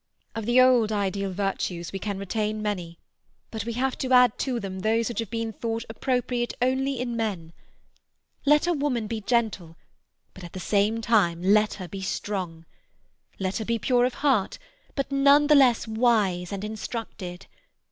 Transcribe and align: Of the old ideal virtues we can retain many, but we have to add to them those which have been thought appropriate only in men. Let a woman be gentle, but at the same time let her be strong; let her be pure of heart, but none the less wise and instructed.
Of 0.33 0.47
the 0.47 0.59
old 0.59 0.91
ideal 0.91 1.31
virtues 1.31 1.91
we 1.91 1.99
can 1.99 2.17
retain 2.17 2.59
many, 2.63 2.97
but 3.51 3.65
we 3.65 3.73
have 3.73 3.95
to 3.99 4.11
add 4.13 4.35
to 4.39 4.59
them 4.59 4.79
those 4.79 5.09
which 5.09 5.19
have 5.19 5.29
been 5.29 5.53
thought 5.53 5.85
appropriate 5.89 6.55
only 6.59 6.99
in 6.99 7.15
men. 7.15 7.53
Let 8.43 8.65
a 8.65 8.73
woman 8.73 9.05
be 9.05 9.21
gentle, 9.21 9.75
but 10.33 10.43
at 10.43 10.53
the 10.53 10.59
same 10.59 11.01
time 11.01 11.43
let 11.43 11.75
her 11.75 11.87
be 11.87 12.01
strong; 12.01 12.65
let 13.37 13.57
her 13.57 13.65
be 13.65 13.77
pure 13.77 14.05
of 14.05 14.15
heart, 14.25 14.57
but 14.95 15.11
none 15.11 15.45
the 15.45 15.53
less 15.53 15.87
wise 15.87 16.51
and 16.51 16.63
instructed. 16.63 17.45